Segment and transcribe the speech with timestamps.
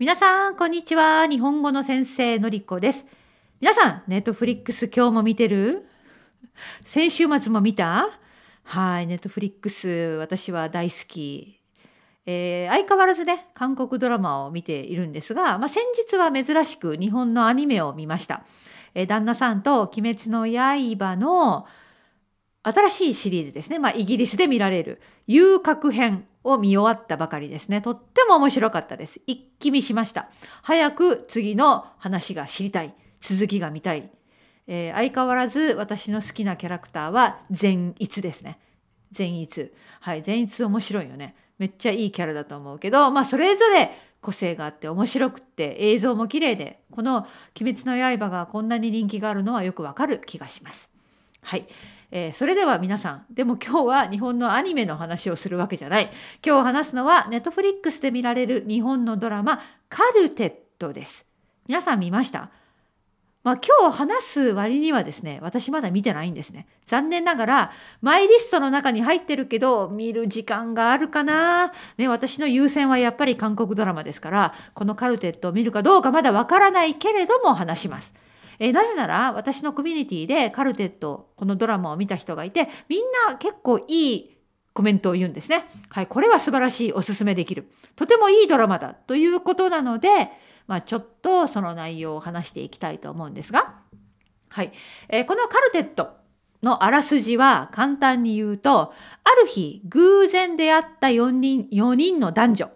[0.00, 1.26] 皆さん、こんにちは。
[1.26, 3.04] 日本語の先生のりこです。
[3.60, 5.88] 皆さん、ネットフリックス今日も見てる？
[6.84, 8.08] 先週末も見た？
[8.62, 9.88] はい、ネットフリックス
[10.20, 11.58] 私は大好き。
[12.26, 18.44] えー、相変わらずね、韓国ドラマを見ているんですが、まあ、先日は珍しく日本のアニメを見ました。
[18.94, 21.66] えー、旦那さんと鬼滅の刃の
[22.62, 23.80] 新しいシリーズですね。
[23.80, 27.80] まあ、イギリスで見られる遊郭編を見終わったばかりですね。
[27.80, 29.20] とっても面白かったです。
[29.26, 30.28] 一気見しました。
[30.62, 32.94] 早く次の話が知りたい。
[33.20, 34.10] 続きが見たい。
[34.66, 38.58] えー、相変わらず私の好きなキャラクターは善逸ですね。
[39.10, 39.72] 善逸。
[40.00, 41.34] はい、善逸面白いよね。
[41.58, 47.26] めっちゃいいキャラだと思うけど、まあそれぞれ個性があって面白くって映像も綺麗で、この
[47.60, 50.90] 鬼滅の刃がこんなに人気があるのはよくわかる気がします。
[51.42, 51.66] はい。
[52.10, 56.10] えー、それでは皆さん、でも今日は日本のアニメの話をするわけじゃない。
[56.44, 61.26] 今日話すのはネットフリックスで見られる日本のドラマカルテットです。
[61.66, 62.50] 皆さん見ました？
[63.44, 66.66] まあ、今日話す割にはですね、私まだ見てないんですね。
[66.86, 71.72] 残念ながら、マイリストの中に入ってるけど、見る時間があるかな？
[71.98, 78.12] ね、私の優先はやっぱり韓国ドラマですから、このカルテットを見るかどうかまだわからないけれども話します。
[78.58, 84.38] えー、なぜなら私のコミュニティでカルテットこのドラマを見た人がいてみんな結構いい
[84.72, 85.64] コメントを言うんですね。
[85.88, 90.30] はい、これは素晴らしいおすすめできるとてもいいドラマだということなので、
[90.68, 93.74] まあ、ちょっとその内容を話していきたいと思うんですが、
[94.50, 94.72] はい
[95.08, 96.10] えー、このカルテット
[96.62, 98.92] のあらすじは簡単に言うと
[99.24, 102.70] ある日偶然出会った4人 ,4 人の男女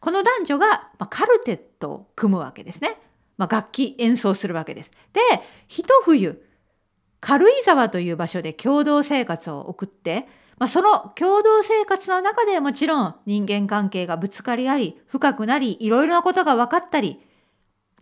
[0.00, 2.98] この男女がカルテットを組むわけですね。
[3.40, 4.90] まあ、楽器演奏するわけです。
[5.14, 5.20] で
[5.66, 6.42] 一冬
[7.20, 17.18] 軽井沢という場所で共同生活を送って、まあ、その共同生活の中でもちろん人間関係がぶつかり合い深くなりいろいろなことが分かったり、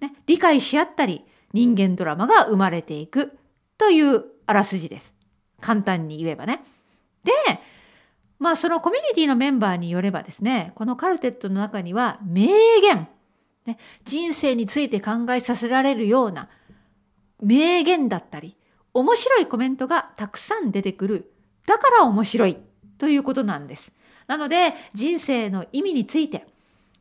[0.01, 3.39] ね、理解し合ったり人間ドラマが生まれていく
[3.79, 5.13] というあらすじです。
[5.61, 6.65] 簡単に言えばね。
[7.23, 7.33] で
[8.41, 12.49] まあそのコミュニティのメンバーによればですねこのカルテットの中には名
[12.81, 13.07] 言
[13.69, 16.49] ね、人生について考えさせられるような
[17.41, 18.57] 名言だったり
[18.95, 21.31] 面白いコメントがたくさん出てくる
[21.67, 22.57] だから面白い
[22.97, 23.93] ということなんです。
[24.27, 26.47] なので人生の意味について、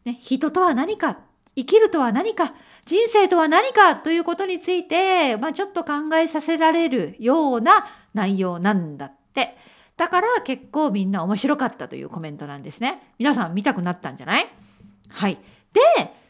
[0.05, 1.19] ね、人とは何か
[1.55, 2.53] 生きるとは何か
[2.85, 9.57] 人生とは何かということについて、まあ、ちょっと考えさせられるような内容なんだって。
[9.95, 13.01] だから結構みんな面白かったというコメントなんですね。
[13.17, 14.47] 皆さん見たくなったんじゃない？
[15.09, 15.39] はい。
[15.73, 15.81] で、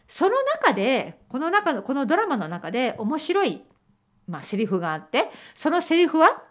[0.08, 3.64] その中でこの中のこのドラマの中で面白い、
[4.28, 6.44] まあ、セリフがあってそのセリフは、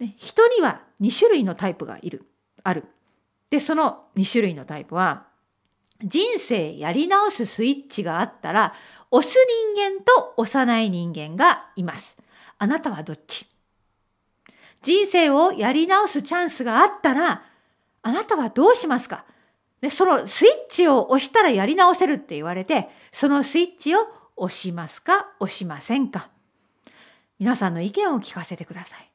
[0.00, 2.24] ね、人には2種類のタイプがいる
[2.62, 2.84] ある。
[3.50, 5.26] でその2種類のタイプは
[6.02, 8.74] 人生やり直すスイッチがあったら
[9.10, 9.36] 押す
[9.76, 12.16] 人間と押さない人間がいます。
[12.58, 13.46] あなたはどっち？
[14.82, 17.42] 人生をやり直すチャンスがあったら
[18.02, 19.24] あなたはどうしますか？
[19.84, 23.98] で、そのスイッチを押したらやり直せるって言われて、そのスイッチを
[24.34, 26.30] 押しますか押しませんか
[27.38, 29.10] 皆さんの意見を聞かせてください。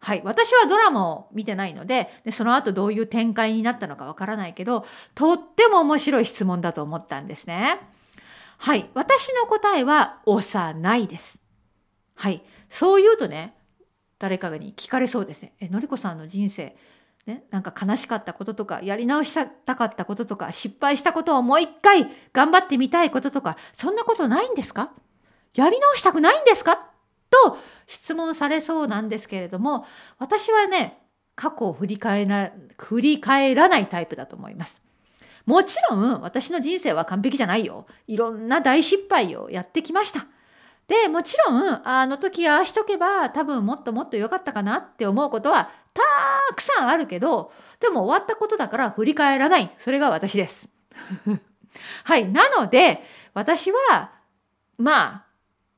[0.00, 0.20] はい。
[0.22, 7.80] 私はドラマを見てないので、でその後どういう展開になったのかわからないけど、とっても面白い質問だと思ったんですね。
[8.58, 8.90] はい。
[8.92, 11.38] 私の答えは押さないです。
[12.14, 12.42] はい。
[12.68, 13.56] そう言うとね、
[14.18, 15.54] 誰かに聞かれそうですね。
[15.60, 16.76] え、のりこさんの人生、
[17.26, 24.92] ね、なんか悲しかったこととかやり直したかったこととか失敗したことをもう一回頑張ってみたいこととかそんなことないんですか？
[25.54, 26.90] やり直したくないんですか？
[27.30, 29.86] と質問されそうなんですけれども
[30.18, 30.98] 私はね
[31.34, 34.82] 過去を振り返ら振り返らないタイプだと思います。
[35.46, 37.86] もちろん私の人生は完璧じゃないよ。
[38.06, 40.26] いろんな大失敗をやってきました。
[40.86, 46.02] でもちろんあの時ああしとけば多分もっともっと良かったかなって思うことはた
[46.54, 49.70] くさんあるけどでも終わったことだから振り返らない。
[49.78, 50.68] それが私です。
[52.04, 52.30] はい。
[52.30, 54.12] なので私は
[54.76, 55.24] まあ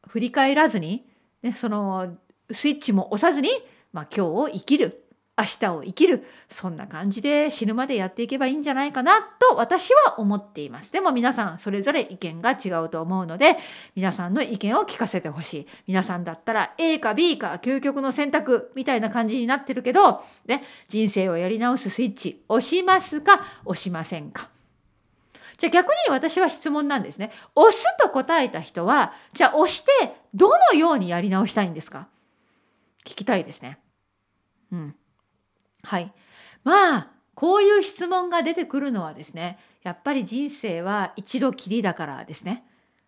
[0.09, 1.09] 振り返らずに、
[1.43, 2.17] ね、その
[2.51, 3.51] スイッチも押さずに、
[3.93, 5.06] まあ、今日を生きる。
[5.39, 13.59] 明日を生きるそんな感じで死ぬまでやっていけばいいんじゃないかなと私は思っていますでも皆さんそれぞれ意見が違うと思うので
[13.95, 24.49] 皆さんの意見を聞かせてほしい皆さんだったら A か B か究極の選択みたいな感じになってるけど、ね、人生をやり直すスイッチ押しますか押しませんか？
[25.59, 27.31] じゃあ逆に私は質問なんですね。
[27.55, 29.91] 押すと答えた人は、じゃあ押して
[30.35, 32.09] どのようにやり直したいんですか？
[33.07, 33.79] 聞きたいですね。
[34.71, 34.95] うん。
[35.87, 36.13] はい。
[36.65, 42.65] まあ、こういう質問が出てくるのはですねやっぱり人生は一度きりだからですね。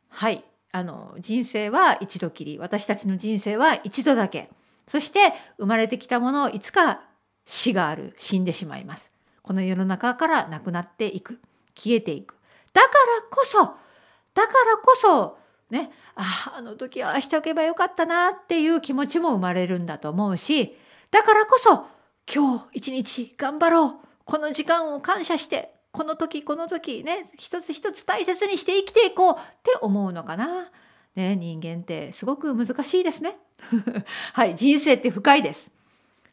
[0.09, 0.45] はい。
[0.71, 2.59] あの人生は一度きり。
[2.59, 4.49] 私たちの人生は一度だけ。
[4.87, 7.01] そして生まれてきたものをいつか
[7.47, 8.15] 死がある。
[8.17, 9.11] 死んでしまいます。
[9.43, 11.41] この世の中からなくなっていく。
[11.75, 12.37] 消えていく。
[12.73, 12.93] だから
[13.29, 15.39] こそだからこそ
[15.71, 20.77] ねああの時はああしておけばよかったなっていう気持ちも生まれるんだと思うし
[21.11, 21.87] だからこそ
[22.33, 23.95] 今日一日頑張ろう
[24.25, 30.71] この時間を感謝してこの時この時ね一つ一つ大切にして生きていこうって思うのかな。
[31.17, 33.37] ね、人間ってすごく難しいですね。
[34.35, 35.71] はい人生って深いです。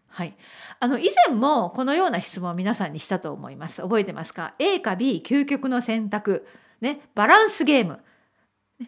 [0.09, 0.35] はい、
[0.79, 3.81] あの以前もこのような質問を皆さんにしたと思います。
[3.81, 6.45] 覚えてますか ?A か B 究極の選択、
[6.81, 7.99] ね、バランスゲーム。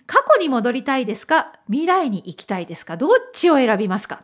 [0.06, 1.54] 過去に戻りたいですか？
[1.68, 2.98] 未来に行きたいですか？
[2.98, 4.24] どっちを選びますか？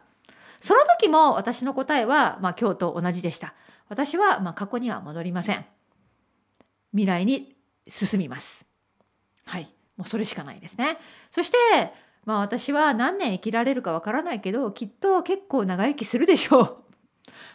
[0.63, 3.53] その時も私の答えは、まあ、今日と同じでした。
[3.89, 5.65] 私はま過去には戻りません。
[6.93, 7.57] 未来に
[7.89, 8.65] 進みます。
[9.45, 9.63] はい、
[9.97, 10.97] もうそれしかないですね。
[11.31, 11.57] そして、
[12.23, 16.82] まあ私は何年生きられるかわからないけど、きっと結構長生きするでしょう。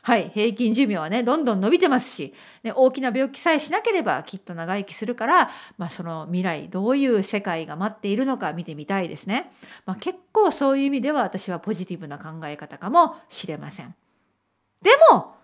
[0.02, 9.50] はい、平均寿命はねどんどん伸びてますし、ね、大きな病気さえしなければきっと長生きするから、まあ、その未来どういう世界が待っているのか見てみたいですね。
[9.86, 13.94] まあ、結構そういう意味では私はポジティブな考え方かもしれません。
[14.82, 15.34] でも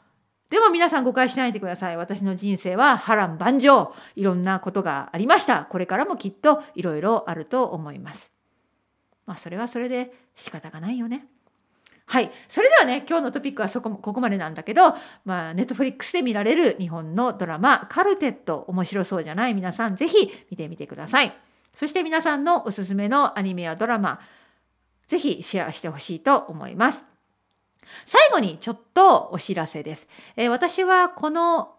[0.50, 1.96] でも皆さん誤解しないでください。
[1.96, 3.92] 私の人生は波乱万丈。
[4.14, 5.64] いろんなことがありました。
[5.64, 8.30] これからもきっといろいろあると思います。
[9.26, 11.26] まあそれはそれで仕方がないよね。
[12.06, 12.30] はい。
[12.48, 19.54] それではね、今日のトピックはそこ、ここまでなんだけど、まあ、ネットフリックスで見られる日本のドラマ、カルテット、面白そうじゃない？
[19.54, 21.34] 皆さん、ぜひ見てみてください。
[21.74, 24.20] そして皆さんのおすすめのアニメやドラマ、
[25.08, 27.04] ぜひシェアしてほしいと思います。
[28.06, 30.06] 最後にちょっとお知らせです。
[30.36, 31.74] えー、私はこの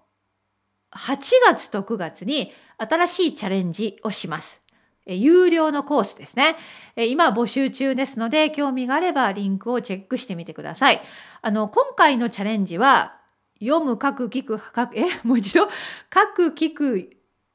[0.91, 4.61] 8月と9月に新しいチャレンジをします。
[5.05, 6.55] 有料のコースですね。
[6.95, 11.01] 今募集中ですので、興味があればリンクをチェックしてみてください。
[11.41, 13.17] あの、今回のチャレンジは、
[13.59, 15.67] 読む、書く、聞く、書 く、え、もう一度、
[16.13, 17.09] 書く、聞く、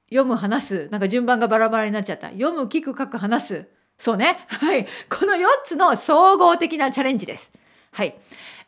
[0.09, 0.89] 読む、話す。
[0.91, 2.29] なんか順番がバラバラになっちゃった。
[2.29, 3.69] 読む、聞く、 書く、 話す。
[3.99, 4.47] そうね。
[4.49, 4.87] はい。
[5.11, 7.53] この4つの総合的なチャレンジです。
[7.93, 8.19] はい。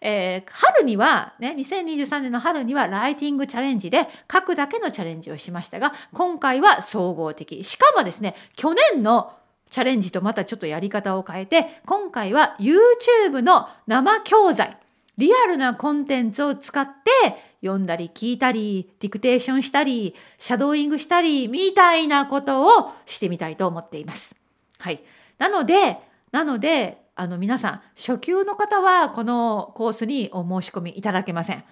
[0.01, 7.63] えー、春には、ね、2023年の春にはライティングチャレンジで書くだけのチャレンジをしましたが、今回は総合的。
[7.63, 9.33] しかもですね、去年の
[9.71, 14.77] チャレンジとまたちょっとやり方を変えて、今回は YouTube の生教材、
[15.19, 24.35] リアルなコンテンツを使って読んだり聞いたり、ディクテーションしたり、シャドーイングしたり、みたいなことをしてみたいと思っています。
[24.79, 25.01] はい。
[25.39, 25.99] なので、
[26.33, 31.65] なので、あの皆さん初級の方はこのコースにお申し込みいただけません。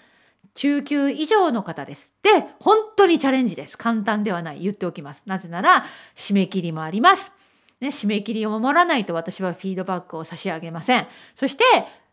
[0.55, 2.11] 中級以上の方です。
[2.23, 3.79] で、本当にチャレンジです。
[3.79, 4.61] 簡単ではない。
[4.61, 5.23] 言っておきます。
[5.27, 5.85] なぜなら、
[6.17, 7.33] 締め切りもあります。
[7.81, 11.07] ね、締め切りを守らないと私はフィードバックを差し上げません。
[11.35, 11.65] そして、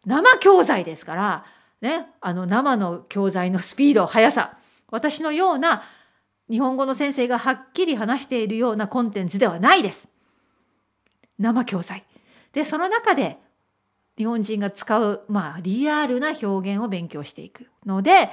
[0.06, 1.46] 生教材ですから、
[1.82, 4.58] ね、あの生の教材のスピード、速さ、
[4.90, 5.84] 私のような
[6.50, 10.08] 日本語の先生がはっきり話しているようなコンテンツではないです。
[11.38, 12.06] 生教材。
[12.58, 13.38] でその中で
[14.18, 18.32] 日本人が使う、まあ、リアルな表現を勉強していくので大変だ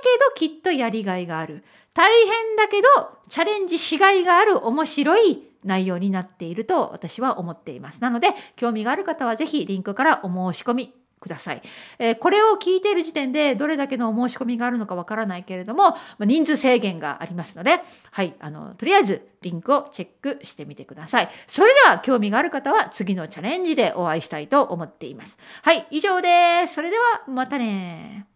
[0.00, 2.88] けどきっとやりがいがある大変だけど
[3.28, 8.00] チャレンジしがいがある面白い内容になっていると私は思っています。
[8.00, 11.62] なので興味がある方は是非リンクからお申し込みください。
[11.98, 21.28] えー、これを聞いている時点でどれだけのお申し込みがあるのかわからないけれどもま、人数制限がありますので、はい、あの、とりあえずリンクをチェックしてみてください。
[21.46, 25.38] それでは興味がある方は次のチャレンジでお会いしたいと思っています。
[25.62, 26.74] はい、以上です。
[26.74, 28.31] それではまたね